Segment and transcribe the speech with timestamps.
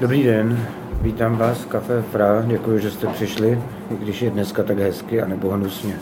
[0.00, 0.66] Dobrý den,
[1.00, 3.58] vítám vás v Café Fra, děkuji, že jste přišli,
[3.90, 5.98] i když je dneska tak hezky a nebo hnusně.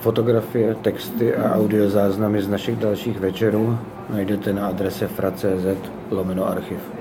[0.00, 3.78] Fotografie, texty a audiozáznamy z našich dalších večerů
[4.10, 6.92] najdete na adrese fra.cz lomeno archiv.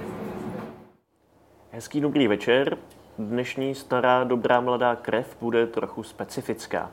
[1.72, 2.78] Hezký dobrý večer.
[3.18, 6.92] Dnešní stará dobrá mladá krev bude trochu specifická.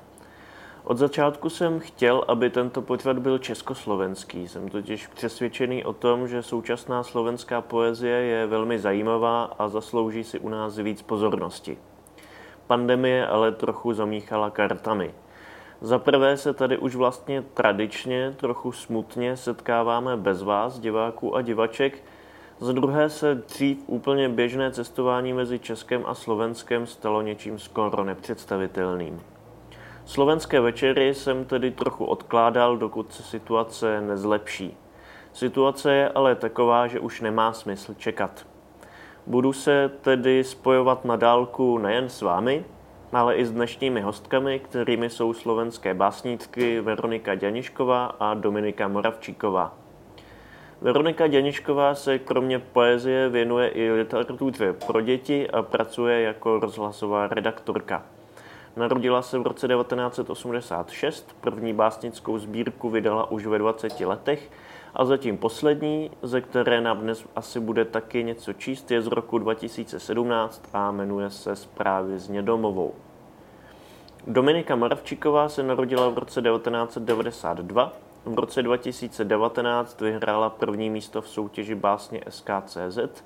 [0.89, 4.49] Od začátku jsem chtěl, aby tento pořad byl československý.
[4.49, 10.39] Jsem totiž přesvědčený o tom, že současná slovenská poezie je velmi zajímavá a zaslouží si
[10.39, 11.79] u nás víc pozornosti.
[12.67, 15.15] Pandemie ale trochu zamíchala kartami.
[15.81, 22.03] Za prvé se tady už vlastně tradičně, trochu smutně setkáváme bez vás, diváků a divaček.
[22.59, 29.21] Za druhé se dřív úplně běžné cestování mezi Českem a Slovenskem stalo něčím skoro nepředstavitelným.
[30.09, 34.77] Slovenské večery jsem tedy trochu odkládal, dokud se situace nezlepší.
[35.33, 38.47] Situace je ale taková, že už nemá smysl čekat.
[39.27, 42.65] Budu se tedy spojovat na dálku nejen s vámi,
[43.13, 49.75] ale i s dnešními hostkami, kterými jsou slovenské básníčky Veronika Děnišková a Dominika Moravčíková.
[50.81, 58.03] Veronika Děnišková se kromě poezie věnuje i literatuře pro děti a pracuje jako rozhlasová redaktorka.
[58.77, 64.51] Narodila se v roce 1986, první básnickou sbírku vydala už ve 20 letech
[64.95, 69.39] a zatím poslední, ze které nám dnes asi bude taky něco číst, je z roku
[69.39, 72.95] 2017 a jmenuje se Zprávy s Nědomovou.
[74.27, 77.93] Dominika Moravčíková se narodila v roce 1992.
[78.25, 83.25] V roce 2019 vyhrála první místo v soutěži básně SKCZ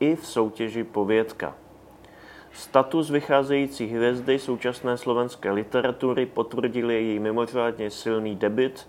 [0.00, 1.54] i v soutěži Povědka.
[2.54, 8.88] Status vycházející hvězdy současné slovenské literatury potvrdil její mimořádně silný debit,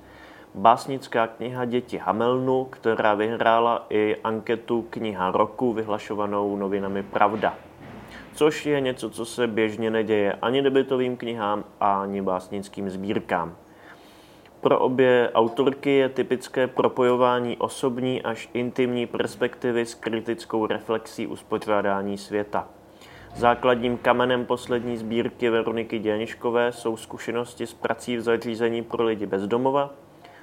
[0.55, 7.57] básnická kniha Děti Hamelnu, která vyhrála i anketu Kniha roku vyhlašovanou novinami Pravda.
[8.35, 13.55] Což je něco, co se běžně neděje ani debitovým knihám, ani básnickým sbírkám.
[14.61, 22.67] Pro obě autorky je typické propojování osobní až intimní perspektivy s kritickou reflexí uspořádání světa.
[23.35, 29.47] Základním kamenem poslední sbírky Veroniky Děniškové jsou zkušenosti s prací v zařízení pro lidi bez
[29.47, 29.93] domova.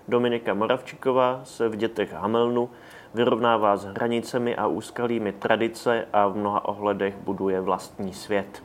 [0.08, 2.70] Dominika Moravčíková se v dětech Hamelnu
[3.14, 8.62] vyrovnává s hranicemi a úskalými tradice a v mnoha ohledech buduje vlastní svět.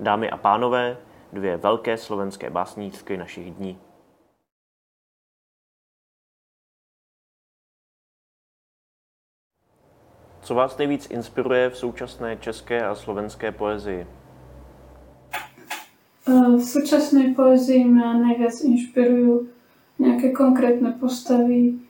[0.00, 0.96] Dámy a pánové,
[1.32, 3.78] dvě velké slovenské básníčky našich dní.
[10.46, 14.06] Co vás nejvíc inspiruje v současné české a slovenské poezii?
[16.56, 19.50] V súčasnej poezii ma najviac inšpirujú
[19.98, 21.82] nejaké konkrétne postavy,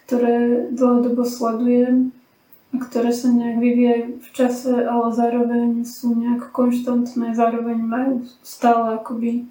[0.00, 2.08] ktoré dlhodobo sledujem
[2.72, 9.04] a ktoré sa nejak vyvíjajú v čase, ale zároveň sú nejak konštantné, zároveň majú stále
[9.04, 9.44] akoby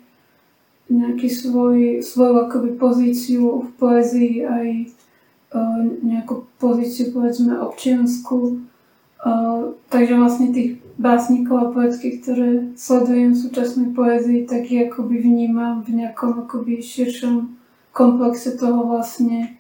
[0.90, 4.97] nejaký svoj, svoju akoby pozíciu v poezii aj
[6.04, 8.64] nejakú pozíciu povedzme občiansku.
[9.90, 15.86] Takže vlastne tých básnikov a poetky, ktoré sledujem v súčasnej poezii, tak ich akoby vnímam
[15.86, 17.54] v nejakom akoby širšom
[17.94, 19.58] komplexe toho vlastne,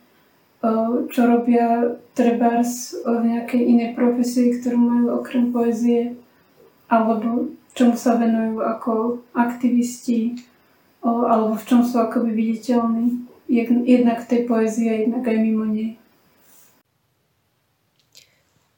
[1.13, 6.17] čo robia trebárs v nejakej inej profesii, ktorú majú okrem poezie,
[6.89, 10.41] alebo čomu sa venujú ako aktivisti,
[11.05, 15.95] alebo v čom sú akoby viditeľní jednak v tej poezii a jednak aj mimo nej.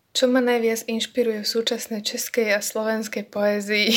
[0.09, 3.87] Čo ma najviac inšpiruje v súčasnej českej a slovenskej poézii?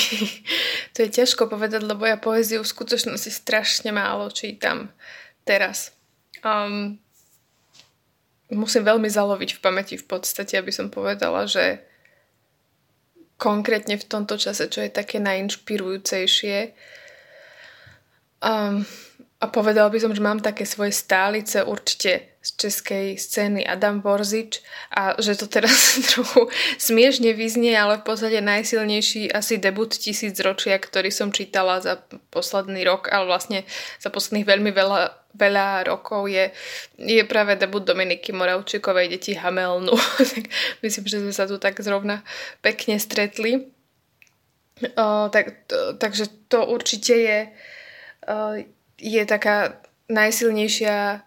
[0.95, 4.95] to je ťažko povedať, lebo ja poéziu v skutočnosti strašne málo čítam
[5.43, 5.91] teraz.
[6.47, 7.03] Um,
[8.55, 11.83] musím veľmi zaloviť v pamäti v podstate, aby som povedala, že
[13.41, 16.71] konkrétne v tomto čase, čo je také najinšpirujúcejšie,
[18.47, 18.87] um,
[19.43, 24.63] a povedal by som, že mám také svoje stálice určite z českej scény Adam Borzič
[24.95, 26.47] a že to teraz trochu
[26.79, 31.99] smiešne vyznie, ale v podstate najsilnejší asi debut tisíc ročia, ktorý som čítala za
[32.31, 33.67] posledný rok, ale vlastne
[33.99, 36.55] za posledných veľmi veľa, veľa rokov je,
[37.03, 39.95] je práve debut Dominiky Moravčíkovej Deti Hamelnu.
[40.87, 42.23] Myslím, že sme sa tu tak zrovna
[42.63, 43.75] pekne stretli.
[44.83, 47.39] O, tak, to, takže to určite je
[48.27, 48.67] o,
[48.99, 49.81] je taká
[50.11, 51.25] najsilnejšia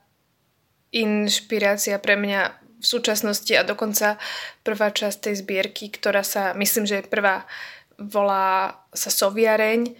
[0.95, 2.41] inšpirácia pre mňa
[2.79, 4.21] v súčasnosti a dokonca
[4.61, 7.47] prvá časť tej zbierky, ktorá sa, myslím, že prvá
[7.97, 9.95] volá sa Soviareň,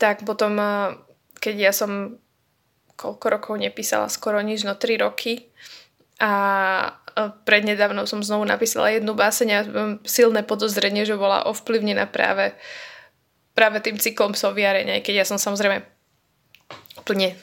[0.00, 0.98] tak potom, eh,
[1.38, 2.18] keď ja som
[2.94, 5.50] koľko rokov nepísala, skoro nič, no 3 roky
[6.22, 6.94] a
[7.46, 12.54] prednedávno som znovu napísala jednu báseň a mám silné podozrenie, že bola ovplyvnená práve,
[13.54, 15.93] práve tým cyklom soviareň, aj keď ja som samozrejme
[16.98, 17.34] úplne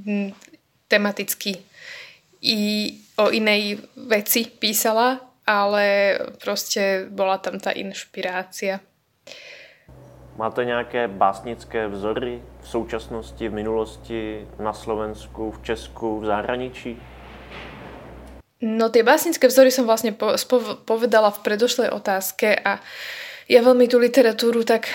[0.00, 0.30] mm,
[0.88, 1.58] tematicky
[2.42, 2.58] i
[3.16, 8.80] o inej veci písala, ale proste bola tam tá inšpirácia.
[10.36, 17.00] Máte nějaké básnické vzory v současnosti, v minulosti, na Slovensku, v Česku, v zahraničí?
[18.60, 20.12] No tie básnické vzory som vlastne
[20.84, 22.80] povedala v predošlej otázke a
[23.48, 24.88] ja veľmi tú literatúru tak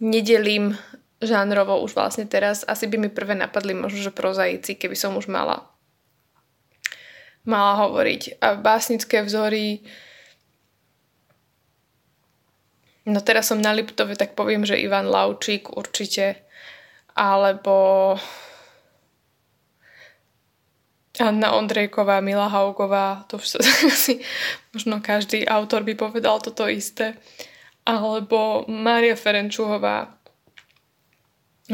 [0.00, 0.76] nedelím
[1.22, 2.66] žánrovo už vlastne teraz.
[2.66, 5.70] Asi by mi prvé napadli možno, že prozaici, keby som už mala
[7.42, 8.38] mala hovoriť.
[8.38, 9.82] A básnické vzory
[13.02, 16.46] No teraz som na Liptove, tak poviem, že Ivan Laučík určite,
[17.18, 18.14] alebo
[21.18, 23.58] Anna Ondrejková, Mila Haugová, to už
[23.90, 24.22] asi
[24.70, 27.18] možno každý autor by povedal toto isté.
[27.82, 30.21] Alebo Mária Ferenčuhová.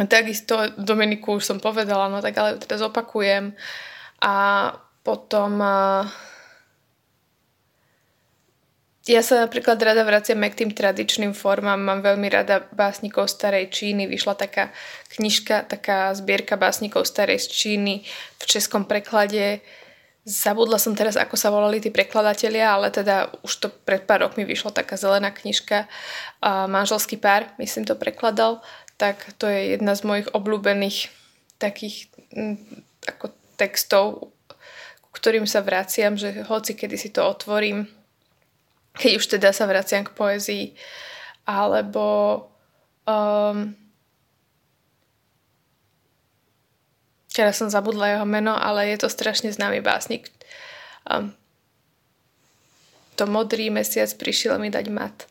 [0.06, 3.56] Takisto Dominiku už som povedala, no tak ale teda zopakujem.
[4.22, 4.34] A
[5.02, 5.58] potom
[9.08, 11.80] ja sa napríklad rada vraciam aj k tým tradičným formám.
[11.80, 14.04] Mám veľmi rada básnikov starej Číny.
[14.04, 14.68] Vyšla taká
[15.16, 18.04] knižka, taká zbierka básnikov starej Číny
[18.36, 19.64] v českom preklade.
[20.28, 24.44] Zabudla som teraz, ako sa volali tí prekladatelia, ale teda už to pred pár rokmi
[24.44, 25.88] vyšla taká zelená knižka.
[26.44, 28.60] Manželský pár, myslím, to prekladal.
[28.98, 31.14] Tak to je jedna z mojich obľúbených
[31.62, 32.58] takých m,
[33.06, 37.86] ako textov, k ktorým sa vraciam, že hoci kedy si to otvorím,
[38.98, 40.66] keď už teda sa vraciam k poezii,
[41.46, 42.06] alebo
[43.06, 43.74] um,
[47.30, 50.30] teraz som zabudla jeho meno, ale je to strašne známy básnik.
[51.06, 51.38] Um,
[53.18, 55.26] to modrý mesiac prišiel mi dať mat.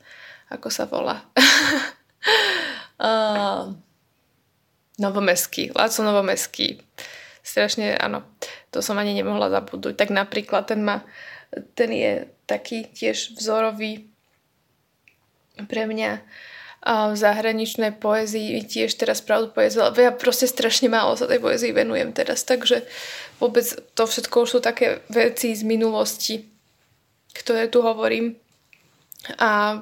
[0.52, 1.24] Ako sa volá?
[3.02, 3.78] um,
[4.98, 5.72] novomeský.
[5.74, 6.82] Láco Novomeský.
[7.42, 8.28] Strašne, áno.
[8.76, 9.96] To som ani nemohla zabudnúť.
[9.96, 11.06] Tak napríklad ten má
[11.76, 12.14] ten je
[12.44, 14.08] taký tiež vzorový
[15.66, 16.22] pre mňa
[16.88, 22.14] v zahraničnej poezii tiež teraz pravdu poezia, ja proste strašne málo sa tej poezii venujem
[22.14, 22.86] teraz, takže
[23.42, 23.66] vôbec
[23.98, 26.48] to všetko už sú také veci z minulosti,
[27.34, 28.38] ktoré tu hovorím.
[29.42, 29.82] A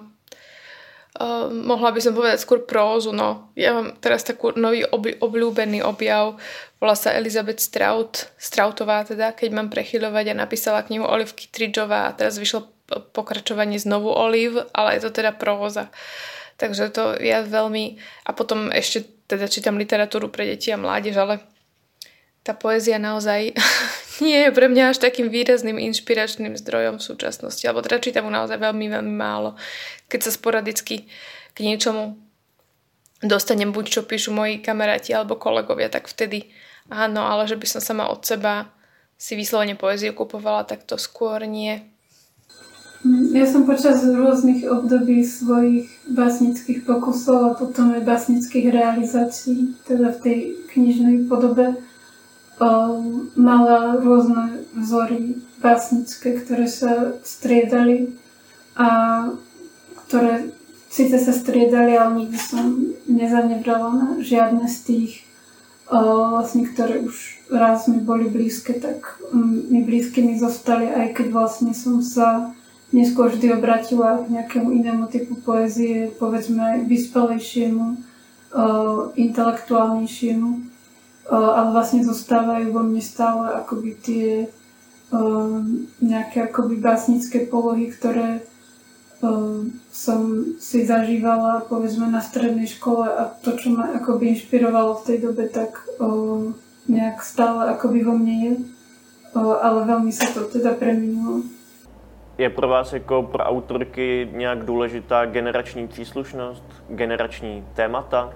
[1.16, 3.48] Uh, mohla by som povedať skôr prózu, no.
[3.56, 6.36] Ja mám teraz takú nový ob- obľúbený objav,
[6.76, 12.16] volá sa Elizabeth Straut, Strautová teda, keď mám prechyľovať a napísala knihu Olivky Tridžová a
[12.20, 12.68] teraz vyšlo
[13.16, 15.88] pokračovanie znovu Oliv, ale je to teda próza.
[16.60, 17.96] Takže to ja veľmi...
[18.28, 21.42] A potom ešte teda čítam literatúru pre deti a mládež, ale
[22.46, 23.58] tá poézia naozaj
[24.26, 28.62] nie je pre mňa až takým výrazným inšpiračným zdrojom v súčasnosti, alebo teda čítam naozaj
[28.62, 29.58] veľmi, veľmi málo.
[30.08, 31.10] Keď sa sporadicky
[31.52, 32.22] k niečomu
[33.26, 36.54] dostanem buď čo píšu moji kamaráti alebo kolegovia, tak vtedy
[36.94, 38.70] áno, ale že by som sama od seba
[39.18, 41.82] si vyslovene poéziu kupovala, tak to skôr nie.
[43.32, 50.20] Ja som počas rôznych období svojich básnických pokusov a potom aj básnických realizácií, teda v
[50.26, 50.38] tej
[50.74, 51.78] knižnej podobe,
[53.36, 58.16] mala rôzne vzory básnické, ktoré sa striedali
[58.80, 58.90] a
[60.08, 60.56] ktoré
[60.88, 65.12] síce sa striedali, ale nikdy som nezanebrala na žiadne z tých,
[65.92, 71.28] ehm, vlastne, ktoré už raz mi boli blízke, tak mm, mi blízkymi zostali, aj keď
[71.36, 72.56] vlastne som sa
[72.96, 77.86] neskôr vždy obratila k nejakému inému typu poézie, povedzme vyspelejšiemu,
[78.56, 80.75] ehm, intelektuálnejšiemu
[81.30, 84.28] ale vlastne zostávajú vo mne stále akoby tie
[85.10, 88.46] um, nejaké akoby básnické polohy, ktoré
[89.26, 95.06] um, som si zažívala povedzme na strednej škole a to, čo ma akoby inšpirovalo v
[95.06, 96.54] tej dobe, tak um,
[96.86, 98.54] nejak stále akoby vo mne je,
[99.34, 101.42] um, ale veľmi sa to teda premenilo.
[102.38, 108.34] Je pro vás jako pro autorky nějak důležitá generační příslušnost, generační témata?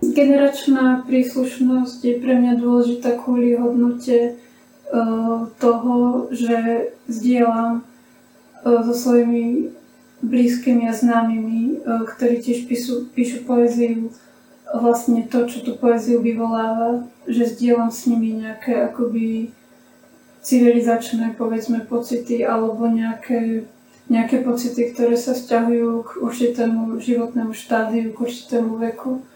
[0.00, 7.84] Generačná príslušnosť je pre mňa dôležitá kvôli hodnote uh, toho, že zdieľam
[8.64, 9.76] uh, so svojimi
[10.24, 14.08] blízkymi a známymi, uh, ktorí tiež píšu, píšu poéziu,
[14.72, 19.52] vlastne to, čo tú poéziu vyvoláva, že zdieľam s nimi nejaké akoby
[20.40, 23.68] civilizačné, povedzme, pocity alebo nejaké,
[24.08, 29.28] nejaké pocity, ktoré sa vzťahujú k určitému životnému štádiu, k určitému veku.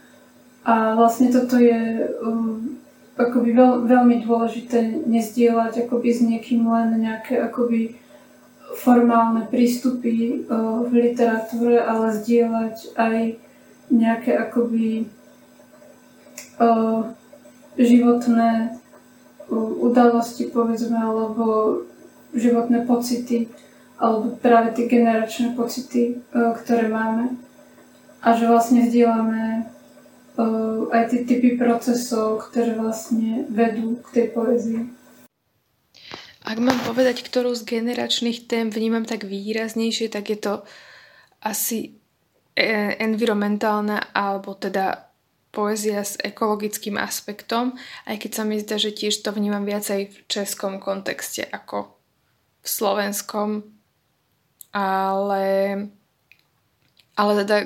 [0.65, 2.81] A vlastne toto je um,
[3.21, 8.01] akoby veľ, veľmi dôležité nezdieľať akoby s niekým len nejaké akoby
[8.75, 13.17] formálne prístupy uh, v literatúre, ale zdieľať aj
[13.93, 15.05] nejaké akoby
[16.59, 17.13] uh,
[17.77, 21.79] životné uh, udalosti, povedzme, alebo
[22.33, 23.53] životné pocity,
[24.01, 27.37] alebo práve tie generačné pocity, uh, ktoré máme.
[28.25, 29.74] A že vlastne zdieľame
[30.91, 34.83] aj tie typy procesov, ktoré vlastne vedú k tej poezii.
[36.45, 40.55] Ak mám povedať, ktorú z generačných tém vnímam tak výraznejšie, tak je to
[41.41, 41.97] asi
[42.53, 42.69] e,
[43.01, 45.09] environmentálna alebo teda
[45.55, 47.79] poézia s ekologickým aspektom,
[48.11, 51.95] aj keď sa mi zdá, že tiež to vnímam viacej v českom kontexte ako
[52.61, 53.51] v slovenskom.
[54.75, 55.47] Ale,
[57.15, 57.57] ale teda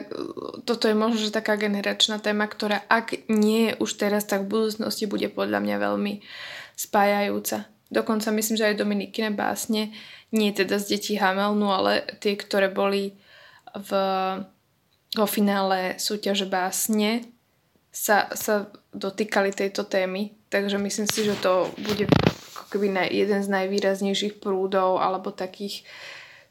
[0.68, 5.08] toto je možno, že taká generačná téma, ktorá ak nie už teraz, tak v budúcnosti
[5.08, 6.20] bude podľa mňa veľmi
[6.76, 7.64] spájajúca.
[7.88, 9.96] Dokonca myslím, že aj Dominikine básne,
[10.28, 13.16] nie teda z detí Hamelnu, ale tie, ktoré boli
[13.72, 13.90] v,
[15.16, 17.24] vo finále súťaže básne,
[17.88, 20.36] sa, sa dotýkali tejto témy.
[20.52, 22.04] Takže myslím si, že to bude
[22.68, 25.88] keby jeden z najvýraznejších prúdov alebo takých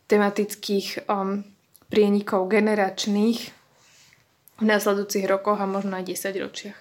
[0.10, 1.46] tematických um,
[1.88, 3.40] prienikov generačných
[4.58, 6.78] v následujúcich rokoch a možno aj 10 ročiach.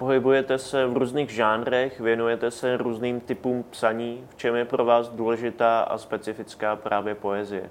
[0.00, 4.26] Pohybujete se v různých žánrech, věnujete se různým typům psaní.
[4.30, 7.70] V čem je pro vás důležitá a specifická právě poezie?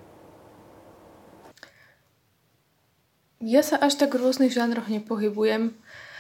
[3.40, 5.72] Ja sa až tak v rôznych žánroch nepohybujem.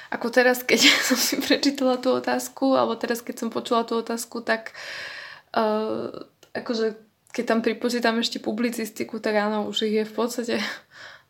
[0.08, 0.80] Ako teraz, keď
[1.12, 4.72] som si prečítala tú otázku, alebo teraz, keď som počula tú otázku, tak
[5.54, 6.10] uh,
[6.56, 6.96] akože
[7.39, 10.55] keď tam pripočítam ešte publicistiku, tak áno, už ich je v podstate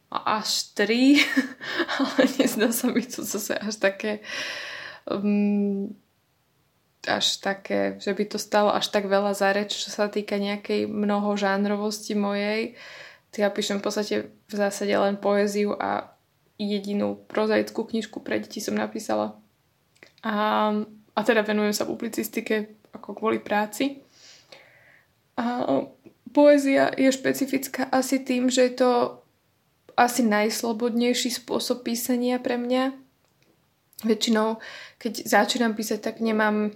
[0.10, 1.22] až tri,
[2.02, 4.26] ale nezdá sa mi to zase až také
[5.06, 5.94] um,
[7.06, 10.90] až také, že by to stalo až tak veľa za reč, čo sa týka nejakej
[10.90, 12.74] mnohožánrovosti mojej.
[13.38, 16.18] Ja píšem v podstate v zásade len poéziu a
[16.58, 19.38] jedinú prozaickú knižku pre deti som napísala.
[20.26, 20.74] A,
[21.14, 24.02] a teda venujem sa publicistike ako kvôli práci.
[25.40, 25.64] A
[26.32, 28.92] poézia je špecifická asi tým, že je to
[30.00, 32.96] asi najslobodnejší spôsob písania pre mňa.
[34.08, 34.64] Väčšinou,
[34.96, 36.72] keď začínam písať, tak nemám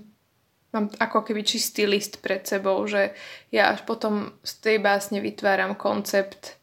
[0.74, 3.14] mám ako keby čistý list pred sebou, že
[3.54, 6.58] ja až potom z tej básne vytváram koncept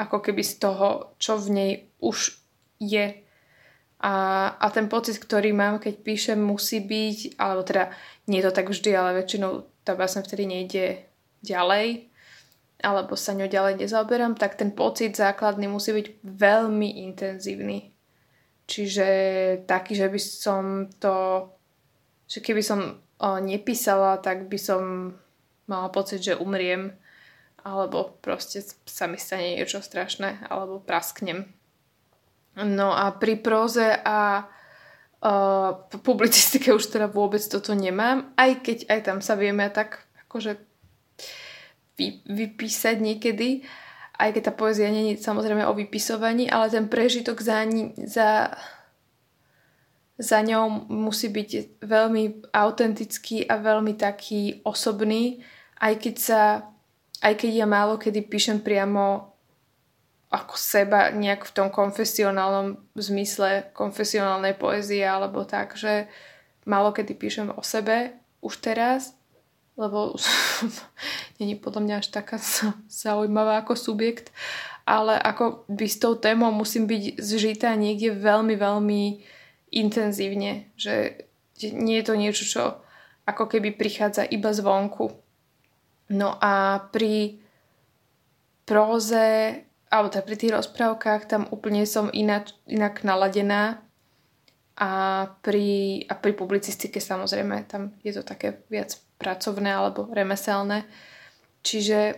[0.00, 2.32] ako keby z toho, čo v nej už
[2.80, 3.22] je.
[4.02, 4.14] A,
[4.56, 7.92] a ten pocit, ktorý mám, keď píšem, musí byť, alebo teda
[8.26, 11.04] nie je to tak vždy, ale väčšinou tá básna vtedy nejde
[11.44, 12.11] ďalej
[12.82, 17.94] alebo sa ňou ďalej nezaoberám, tak ten pocit základný musí byť veľmi intenzívny.
[18.66, 19.06] Čiže
[19.66, 20.64] taký, že by som
[20.98, 21.46] to,
[22.26, 25.14] že keby som o, nepísala, tak by som
[25.70, 26.94] mala pocit, že umriem
[27.62, 31.46] alebo proste sa mi stane niečo strašné alebo prasknem.
[32.58, 34.44] No a pri próze a
[35.22, 35.70] uh,
[36.02, 40.58] publicistike už teda vôbec toto nemám, aj keď aj tam sa vieme tak akože
[41.98, 43.64] vy, vypísať niekedy,
[44.18, 47.66] aj keď tá poézia nie je samozrejme o vypisovaní, ale ten prežitok za,
[48.06, 48.54] za,
[50.20, 55.42] za ňou musí byť veľmi autentický a veľmi taký osobný,
[55.82, 56.42] aj keď sa
[57.22, 59.30] aj keď ja málo kedy píšem priamo
[60.32, 66.10] ako seba nejak v tom konfesionálnom zmysle konfesionálnej poézie alebo tak, že
[66.66, 69.14] málo kedy píšem o sebe už teraz,
[69.76, 70.16] lebo
[71.40, 72.36] není podľa mňa až taká
[72.88, 74.30] zaujímavá ako subjekt,
[74.84, 79.02] ale ako by s tou témou musím byť zžitá niekde veľmi, veľmi
[79.72, 81.24] intenzívne, že,
[81.62, 82.62] nie je to niečo, čo
[83.22, 85.14] ako keby prichádza iba zvonku.
[86.10, 87.38] No a pri
[88.66, 93.78] próze, alebo teda pri tých rozprávkach, tam úplne som inak, inak naladená
[94.74, 94.90] a
[95.46, 100.82] pri, a pri publicistike samozrejme, tam je to také viac pracovné alebo remeselné.
[101.62, 102.14] Čiže e,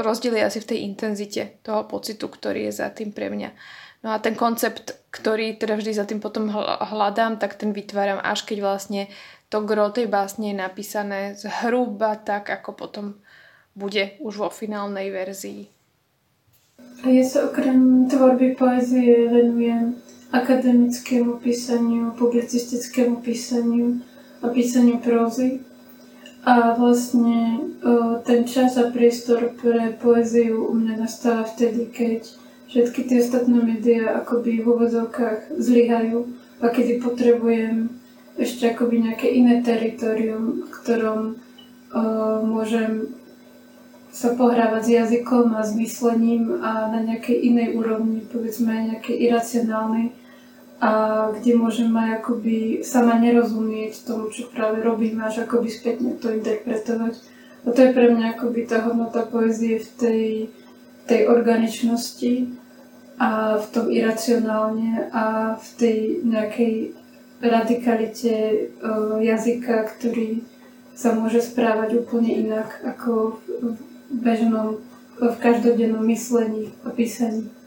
[0.00, 3.52] rozdiel je asi v tej intenzite toho pocitu, ktorý je za tým pre mňa.
[4.02, 6.48] No a ten koncept, ktorý teda vždy za tým potom
[6.80, 9.02] hľadám, tak ten vytváram až keď vlastne
[9.52, 13.06] to gro tej básne je napísané zhruba tak, ako potom
[13.76, 15.68] bude už vo finálnej verzii.
[17.04, 20.00] A ja sa okrem tvorby poezie venujem
[20.32, 24.00] akademickému písaniu, publicistickému písaniu
[24.40, 25.60] a písaniu prózy.
[26.42, 32.26] A vlastne o, ten čas a priestor pre poéziu u mňa nastáva vtedy, keď
[32.66, 36.26] všetky tie ostatné médiá akoby v úvodzovkách zlyhajú,
[36.62, 37.90] a kedy potrebujem
[38.38, 43.12] ešte akoby nejaké iné teritorium, v ktorom uh, môžem
[44.14, 50.14] sa pohrávať s jazykom a s myslením a na nejakej inej úrovni, povedzme nejakej iracionálnej,
[50.82, 50.90] a
[51.30, 57.22] kde môžem aj akoby sama nerozumieť tomu, čo práve robím, až akoby spätne to interpretovať.
[57.62, 60.24] A to je pre mňa akoby tá hodnota poezie v tej,
[61.06, 62.58] tej organičnosti
[63.14, 66.74] a v tom iracionálne a v tej nejakej
[67.38, 68.34] radikalite
[68.82, 70.42] uh, jazyka, ktorý
[70.98, 73.78] sa môže správať úplne inak ako v
[74.18, 74.82] bežnom,
[75.22, 77.61] v každodennom myslení a písaní.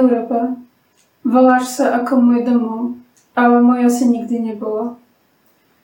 [0.00, 0.56] Európa.
[1.20, 2.96] Voláš sa ako môj domov,
[3.36, 4.96] ale moja si nikdy nebola.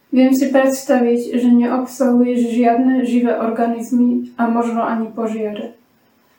[0.09, 5.77] Viem si predstaviť, že neobsahuješ žiadne živé organizmy a možno ani požiare.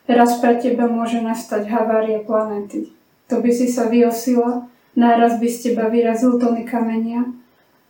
[0.07, 2.95] Raz pre teba môže nastať havária planéty.
[3.27, 4.65] To by si sa vyosila,
[4.95, 7.27] náraz by z teba vyrazil tony kamenia,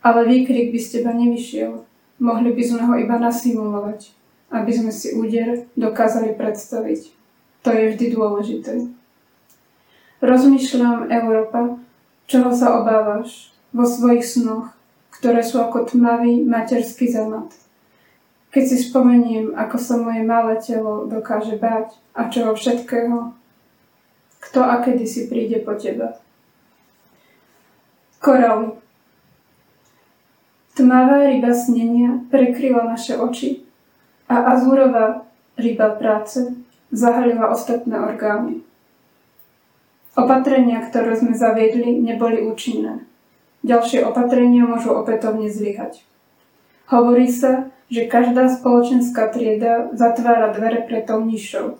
[0.02, 1.86] ale výkrik by z teba nevyšiel.
[2.18, 4.10] Mohli by sme ho iba nasimulovať,
[4.50, 7.14] aby sme si úder dokázali predstaviť.
[7.62, 8.97] To je vždy dôležité.
[10.18, 11.78] Rozmýšľam, Európa,
[12.26, 14.74] čoho sa obávaš vo svojich snoch,
[15.14, 17.54] ktoré sú ako tmavý materský zamat.
[18.50, 23.30] Keď si spomeniem, ako sa moje malé telo dokáže báť a čoho všetkého,
[24.42, 26.18] kto a kedy si príde po teba.
[28.18, 28.74] Koraly.
[30.74, 33.66] Tmavá ryba snenia prekryla naše oči
[34.30, 35.26] a azúrová
[35.58, 36.54] ryba práce
[36.94, 38.67] zahalila ostatné orgány.
[40.18, 43.06] Opatrenia, ktoré sme zaviedli, neboli účinné.
[43.62, 46.02] Ďalšie opatrenia môžu opätovne zlyhať.
[46.90, 51.78] Hovorí sa, že každá spoločenská trieda zatvára dvere pre tou nižšou.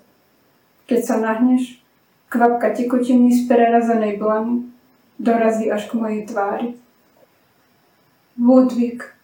[0.86, 1.82] Keď sa nahneš,
[2.30, 4.70] kvapka tekutiny z prerazenej blany
[5.18, 6.78] dorazí až k mojej tvári.
[8.38, 9.18] Woodwick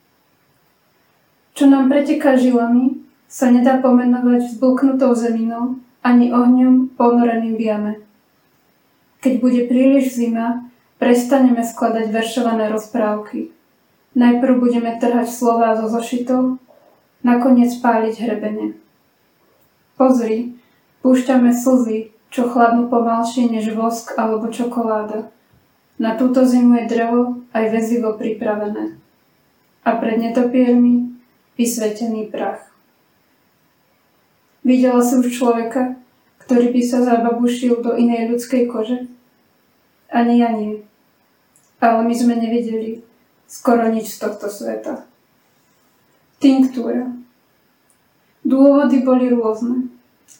[1.54, 2.98] Čo nám preteká žilami,
[3.30, 8.03] sa nedá pomenovať vzbulknutou zeminou ani ohňom ponoreným v jame.
[9.24, 10.68] Keď bude príliš zima,
[11.04, 13.52] Prestaneme skladať veršované rozprávky.
[14.16, 16.62] Najprv budeme trhať slová zo zošitov,
[17.26, 18.78] nakoniec páliť hrebene.
[19.98, 20.54] Pozri,
[21.04, 25.28] púšťame slzy, čo chladnú pomalšie než vosk alebo čokoláda.
[26.00, 28.96] Na túto zimu je drevo aj väzivo pripravené.
[29.84, 31.20] A pred netopiermi
[31.60, 32.64] vysvetený prach.
[34.64, 36.00] Videla si už človeka,
[36.40, 39.13] ktorý by sa zababušil do inej ľudskej kože?
[40.14, 40.78] Ani ja nie.
[41.82, 43.02] Ale my sme nevideli
[43.50, 45.02] skoro nič z tohto sveta.
[46.38, 47.10] Tinktúra.
[48.46, 49.90] Dôvody boli rôzne.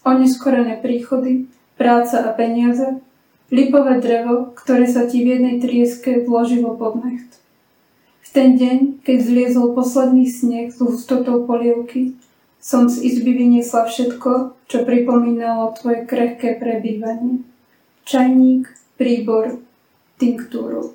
[0.06, 3.02] Oneskorené príchody, práca a peniaze,
[3.50, 7.40] lipové drevo, ktoré sa ti v jednej trieske vložilo pod necht.
[8.24, 12.14] V ten deň, keď zliezol posledný sneh s hustotou polievky,
[12.60, 17.44] som z izby vyniesla všetko, čo pripomínalo tvoje krehké prebývanie.
[18.08, 19.60] Čajník, príbor,
[20.16, 20.94] tinktúru.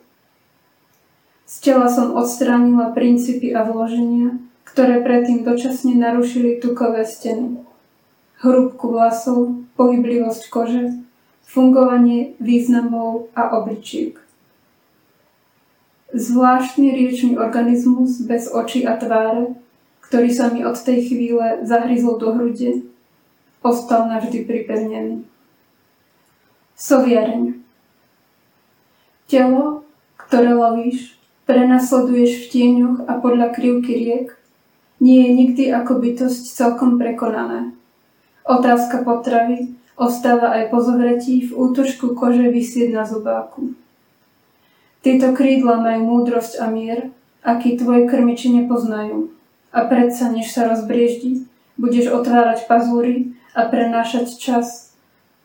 [1.49, 4.37] Z tela som odstránila princípy a vloženia,
[4.69, 7.57] ktoré predtým dočasne narušili tukové steny.
[8.39, 10.85] Hrúbku vlasov, pohyblivosť kože,
[11.43, 14.21] fungovanie významov a obličiek.
[16.13, 19.57] Zvláštny riečný organizmus bez očí a tváre,
[20.05, 22.85] ktorý sa mi od tej chvíle zahryzol do hrude,
[23.61, 25.25] ostal navždy pripevnený.
[26.77, 27.61] Soviareň.
[29.29, 29.85] Telo,
[30.17, 31.13] ktoré lovíš,
[31.45, 34.27] prenasleduješ v tieňoch a podľa krivky riek,
[34.97, 37.71] nie je nikdy ako bytosť celkom prekonané.
[38.49, 43.77] Otázka potravy ostáva aj po zovretí v útočku kože vysieť na zubáku.
[45.05, 47.13] Tieto krídla majú múdrosť a mier,
[47.45, 49.31] aký tvoje krmiči nepoznajú.
[49.69, 51.45] A predsa, než sa rozbrieždi,
[51.77, 54.91] budeš otvárať pazúry a prenášať čas,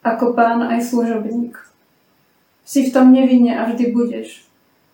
[0.01, 1.74] ako pán aj služobník.
[2.65, 4.49] Si v tom nevinne a vždy budeš.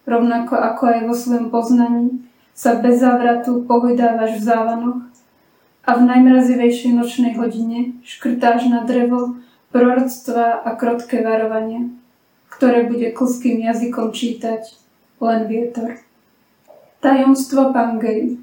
[0.05, 5.01] Rovnako ako aj vo svojom poznaní sa bez závratu pohydávaš v závanoch
[5.87, 9.39] a v najmrazivejšej nočnej hodine škrtáš na drevo
[9.71, 11.95] proroctva a krotké varovanie,
[12.51, 14.67] ktoré bude kluským jazykom čítať
[15.23, 16.03] len vietor.
[17.01, 18.37] Tajomstvo Pangei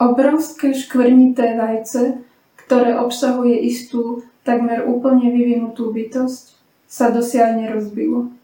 [0.00, 2.24] Obrovské škvrnité vajce,
[2.56, 6.56] ktoré obsahuje istú, takmer úplne vyvinutú bytosť,
[6.90, 8.34] sa dosiaľ nerozbilo.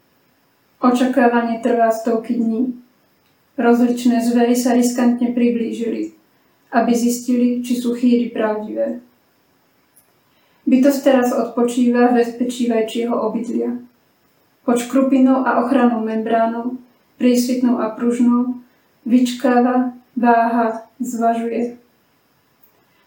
[0.79, 2.79] Očakávanie trvá stovky dní.
[3.59, 6.15] Rozličné zvery sa riskantne priblížili,
[6.71, 9.03] aby zistili, či sú chýry pravdivé.
[10.63, 13.83] Bytosť teraz odpočíva v bezpečí vajčieho obydlia.
[14.63, 16.79] Pod škrupinou a ochranou membránou,
[17.19, 18.63] prísvitnou a pružnou,
[19.03, 21.79] vyčkáva, váha, zvažuje.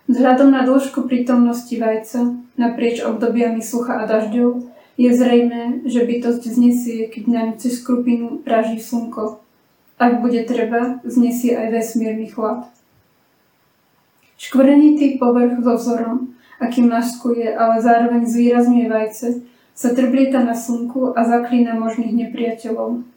[0.10, 6.99] Vzhľadom na dĺžku prítomnosti vajca naprieč obdobiami sucha a dažďov je zrejme, že bytosť znesie,
[7.07, 9.39] keď na cez skrupinu praží slnko.
[9.95, 12.67] Ak bude treba, znesie aj vesmírny chlad.
[14.35, 19.27] Škvrnitý povrch so vzorom, aký maskuje, ale zároveň zvýrazňuje vajce,
[19.71, 23.07] sa trblieta na slnku a zaklína možných nepriateľov.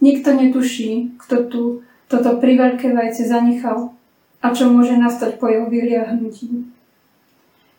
[0.00, 1.62] Nikto netuší, kto tu
[2.08, 3.92] toto priveľké vajce zanechal
[4.40, 6.73] a čo môže nastať po jeho vyliahnutí.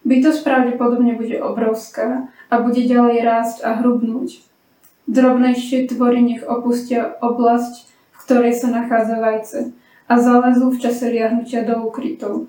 [0.06, 4.46] Bytosť pravdepodobne bude obrovská a bude ďalej rásť a hrubnúť.
[5.10, 9.60] Drobnejšie tvory nech opustia oblasť, v ktorej sa nachádza vajce
[10.06, 12.46] a zalezú v čase liahnutia do ukrytov.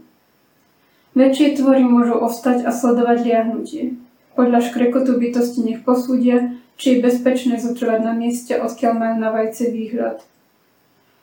[1.16, 3.96] Väčšie tvory môžu ostať a sledovať liahnutie.
[4.36, 9.72] Podľa škrekotu bytosti nech posúdia, či je bezpečné zotrvať na mieste, odkiaľ majú na vajce
[9.72, 10.20] výhľad.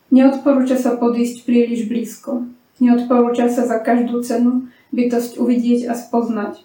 [0.09, 2.49] Neodporúča sa podísť príliš blízko.
[2.81, 6.61] Neodporúča sa za každú cenu bytosť uvidieť a spoznať.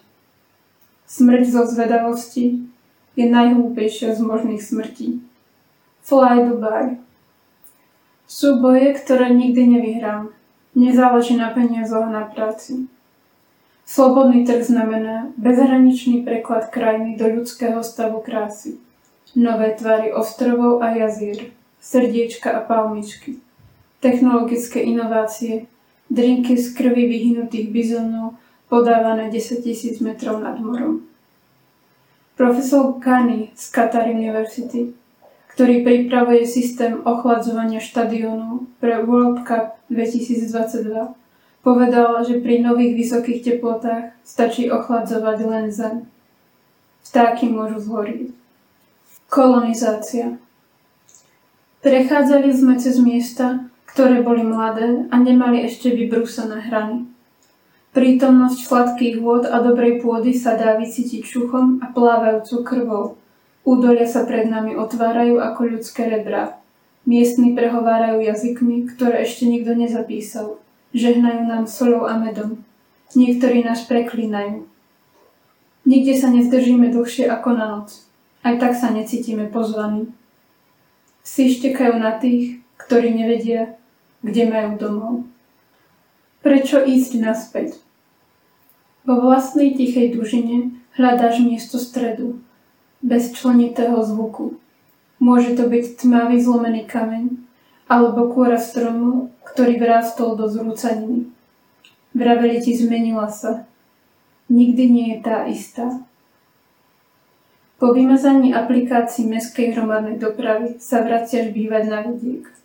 [1.09, 2.69] Smrť zo zvedavosti
[3.17, 5.19] je najhlúpejšia z možných smrtí.
[6.05, 7.01] Fly Dubai
[8.29, 10.29] sú boje, ktoré nikdy nevyhrám.
[10.77, 12.85] Nezáleží na peniazoch na práci.
[13.89, 18.77] Slobodný trh znamená bezhraničný preklad krajiny do ľudského stavu krásy.
[19.33, 21.49] Nové tvary ostrovov a jazír,
[21.81, 23.41] srdiečka a palmičky.
[23.97, 25.65] Technologické inovácie,
[26.09, 28.35] drinky z krvi vyhnutých bizonov
[28.69, 31.05] podávané 10 tisíc metrov nad morom.
[32.37, 34.93] Profesor Kani z Qatar University
[35.59, 41.11] ktorý pripravuje systém ochladzovania štadiónov pre World Cup 2022,
[41.67, 46.07] povedal, že pri nových vysokých teplotách stačí ochladzovať len zem.
[47.03, 48.31] Vtáky môžu zhoriť.
[49.27, 50.39] Kolonizácia
[51.83, 57.09] Prechádzali sme cez miesta, ktoré boli mladé a nemali ešte vybrúsené hrany.
[57.91, 63.05] Prítomnosť sladkých vôd a dobrej pôdy sa dá vycítiť šuchom a plávajúcu krvou,
[63.69, 66.57] Údolia sa pred nami otvárajú ako ľudské rebra.
[67.05, 70.57] Miestni prehovárajú jazykmi, ktoré ešte nikto nezapísal.
[70.97, 72.65] Žehnajú nám solou a medom.
[73.13, 74.65] Niektorí nás preklínajú.
[75.85, 78.09] Nikde sa nezdržíme dlhšie ako na noc.
[78.41, 80.09] Aj tak sa necítime pozvaní.
[81.21, 83.77] Psi štekajú na tých, ktorí nevedia,
[84.25, 85.13] kde majú domov.
[86.39, 87.79] Prečo ísť naspäť?
[89.03, 92.39] Vo vlastnej tichej dužine hľadáš miesto stredu,
[92.99, 94.59] bez členitého zvuku.
[95.19, 97.43] Môže to byť tmavý zlomený kameň
[97.89, 101.27] alebo kôra stromu, ktorý vrástol do zrúcaniny.
[102.13, 103.65] Vraveli ti zmenila sa.
[104.49, 106.03] Nikdy nie je tá istá.
[107.79, 112.58] Po vymazaní aplikácií mestskej hromadnej dopravy sa vraciaš bývať na vidiek.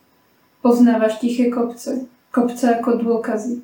[0.65, 3.61] Poznávaš tiché kopce, kopce ako dôkazy.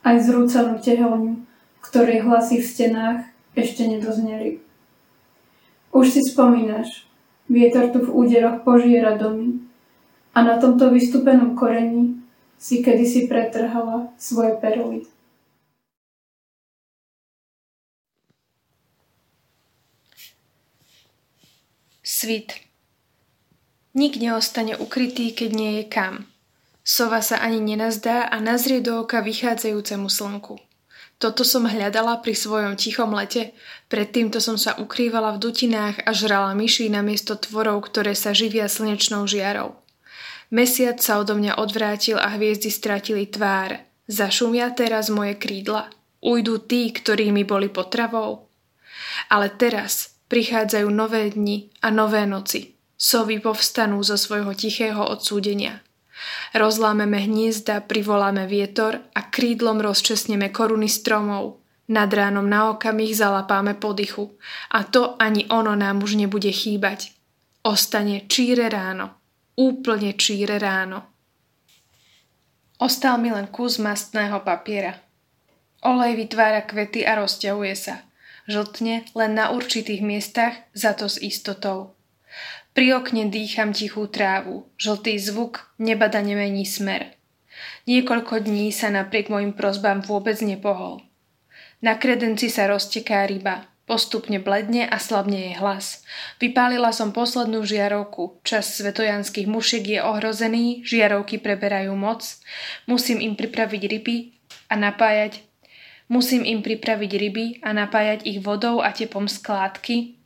[0.00, 1.44] Aj zrúcanú tehelňu,
[1.84, 3.20] ktorej hlasy v stenách
[3.52, 4.64] ešte nedozneli.
[5.92, 7.04] Už si spomínaš,
[7.44, 9.60] vietor tu v úderoch požiera domy
[10.32, 12.16] a na tomto vystúpenom koreni
[12.56, 15.04] si kedysi pretrhala svoje perly.
[22.00, 22.69] Svit.
[23.90, 26.30] Nik neostane ukrytý, keď nie je kam.
[26.86, 30.62] Sova sa ani nenazdá a nazrie do oka vychádzajúcemu slnku.
[31.20, 33.52] Toto som hľadala pri svojom tichom lete,
[33.92, 38.72] predtýmto som sa ukrývala v dutinách a žrala myší na miesto tvorov, ktoré sa živia
[38.72, 39.76] slnečnou žiarou.
[40.48, 43.84] Mesiac sa odo mňa odvrátil a hviezdy stratili tvár.
[44.08, 45.92] Zašumia teraz moje krídla.
[46.24, 48.48] Ujdu tí, ktorí mi boli potravou.
[49.28, 52.79] Ale teraz prichádzajú nové dni a nové noci.
[53.00, 55.80] Sovy povstanú zo svojho tichého odsúdenia.
[56.52, 61.64] Rozlámeme hniezda, privoláme vietor a krídlom rozčesneme koruny stromov.
[61.88, 64.36] Nad ránom na okamih zalapáme podychu
[64.68, 67.16] a to ani ono nám už nebude chýbať.
[67.64, 69.16] Ostane číre ráno.
[69.56, 71.08] Úplne číre ráno.
[72.76, 75.00] Ostal mi len kus mastného papiera.
[75.88, 78.04] Olej vytvára kvety a rozťahuje sa.
[78.44, 81.96] Žltne len na určitých miestach, za to s istotou.
[82.76, 87.18] Pri okne dýcham tichú trávu, žltý zvuk nebada nemení smer.
[87.90, 91.02] Niekoľko dní sa napriek mojim prozbám vôbec nepohol.
[91.82, 96.06] Na kredenci sa rozteká ryba, Postupne bledne a slabne jej hlas.
[96.38, 98.38] Vypálila som poslednú žiarovku.
[98.46, 102.22] Čas svetojanských mušiek je ohrozený, žiarovky preberajú moc.
[102.86, 104.38] Musím im pripraviť ryby
[104.70, 105.42] a napájať
[106.10, 110.19] Musím im pripraviť ryby a napájať ich vodou a tepom skládky.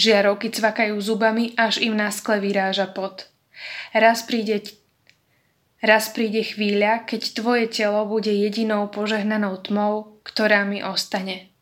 [0.00, 3.28] Žiarovky cvakajú zubami, až im na skle vyráža pot.
[3.92, 4.64] Raz príde,
[5.84, 11.52] raz príde chvíľa, keď tvoje telo bude jedinou požehnanou tmou, ktorá mi ostane.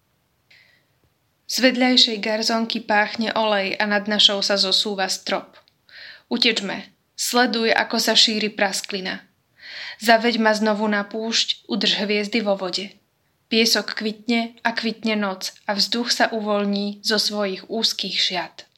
[1.51, 5.59] Z vedľajšej garzonky páchne olej a nad našou sa zosúva strop.
[6.31, 9.27] Utečme, sleduj, ako sa šíri prasklina.
[9.99, 12.95] Zaveď ma znovu na púšť, udrž hviezdy vo vode.
[13.49, 18.69] Piesok kvitne a kvitne noc a vzduch sa uvoľní zo svojich úzkých šiat.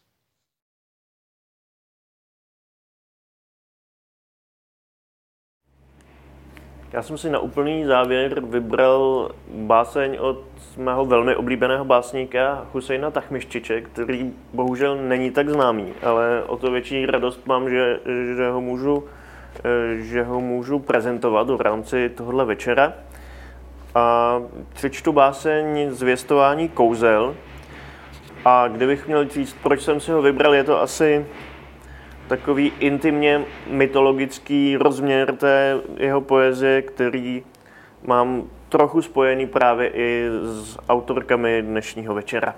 [6.93, 10.45] Já jsem si na úplný závěr vybral báseň od
[10.77, 17.07] mého velmi oblíbeného básníka Husejna Tachmiščiče, který bohužel není tak známý, ale o to větší
[17.07, 18.01] radost mám, že,
[18.37, 19.09] že, ho, můžu,
[19.97, 22.95] že ho můžu prezentovat v rámci tohohle večera.
[23.95, 24.37] A
[24.73, 27.37] přečtu báseň Zvěstování kouzel.
[28.45, 31.27] A kdybych měl říct, proč jsem si ho vybral, je to asi
[32.29, 37.43] takový intimně mytologický rozměr té jeho poezie, který
[38.07, 42.55] mám trochu spojený právě i s autorkami dnešního večera.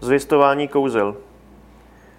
[0.00, 1.16] Zvěstování kouzel.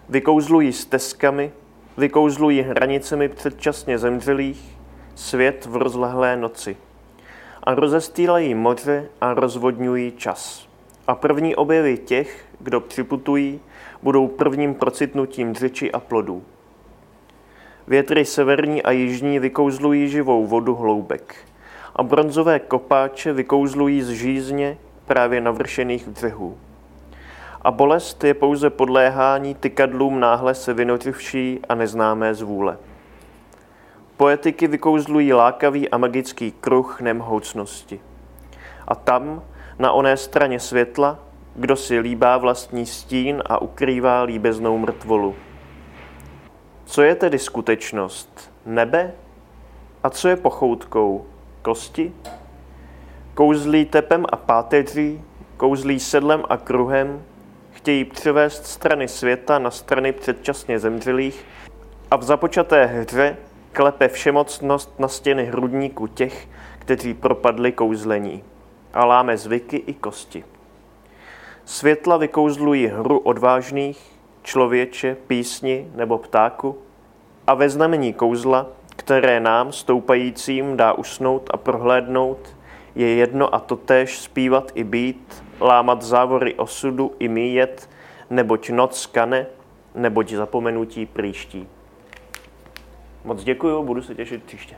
[0.10, 1.52] Vykouzlují stezkami,
[1.98, 4.78] vykouzlují hranicemi předčasně zemřelých,
[5.16, 6.78] svět v rozlehlé noci.
[7.64, 10.68] A rozestýlají moře a rozvodňují čas.
[11.08, 13.60] A první objevy těch, kdo připutují,
[14.04, 16.44] budou prvním procitnutím řeči a plodů.
[17.88, 21.36] Větry severní a jižní vykouzlují živou vodu hloubek
[21.96, 26.58] a bronzové kopáče vykouzlují z žízně právě navršených břehů.
[27.62, 32.78] A bolest je pouze podléhání tykadlům náhle se vynořivší a neznámé zvůle.
[34.20, 38.00] Poetiky vykouzlují lákavý a magický kruh nemhoucnosti.
[38.88, 39.44] A tam,
[39.80, 41.20] na oné straně světla,
[41.56, 45.36] kdo si líbá vlastní stín a ukrývá líbeznou mrtvolu.
[46.86, 48.52] Co je tedy skutečnost?
[48.66, 49.14] Nebe?
[50.04, 51.26] A co je pochoutkou?
[51.62, 52.14] Kosti?
[53.34, 55.22] Kouzlí tepem a páteří,
[55.58, 57.24] kouzlí sedlem a kruhem,
[57.72, 61.46] chtějí převést strany světa na strany předčasně zemřelých
[62.12, 63.38] a v započaté hře
[63.72, 66.48] klepe všemocnost na stěny hrudníku těch,
[66.80, 68.44] kteří propadli kouzlení
[68.94, 70.44] a láme zvyky i kosti.
[71.66, 74.12] Světla vykouzlují hru odvážných,
[74.44, 76.78] člověče, písni nebo ptáku
[77.48, 82.56] a ve znamení kouzla, které nám, stoupajícím, dá usnout a prohlédnout,
[82.96, 87.90] je jedno a totéž zpívat i být, lámat závory osudu i míjet,
[88.30, 89.46] neboť noc skane,
[89.96, 91.68] neboť zapomenutí příští.
[93.24, 94.76] Moc děkuju, budu se těšit příště.